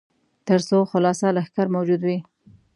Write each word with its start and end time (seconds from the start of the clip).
تر 0.47 0.59
څو 0.69 0.77
خلصه 0.91 1.27
لښکر 1.35 1.67
موجود 1.75 2.01
وي. 2.07 2.17